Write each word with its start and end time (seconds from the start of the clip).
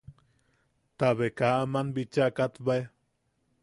Tabe 0.97 1.27
ka 1.37 1.47
aman 1.63 1.87
bicha 1.95 2.25
katbae. 2.37 2.81